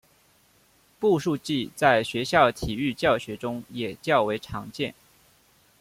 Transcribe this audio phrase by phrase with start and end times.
[0.99, 4.95] 步数计在学校体育教学中也较为常见。